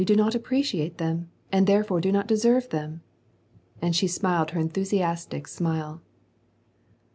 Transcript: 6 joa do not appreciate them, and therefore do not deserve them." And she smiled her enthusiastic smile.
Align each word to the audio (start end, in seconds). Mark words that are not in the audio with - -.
6 0.03 0.07
joa 0.09 0.15
do 0.17 0.23
not 0.23 0.33
appreciate 0.33 0.97
them, 0.97 1.29
and 1.51 1.67
therefore 1.67 2.01
do 2.01 2.11
not 2.11 2.25
deserve 2.25 2.69
them." 2.69 3.03
And 3.83 3.95
she 3.95 4.07
smiled 4.07 4.49
her 4.49 4.59
enthusiastic 4.59 5.47
smile. 5.47 6.01